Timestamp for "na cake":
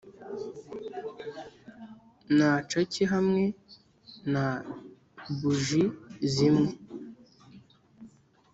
2.37-3.03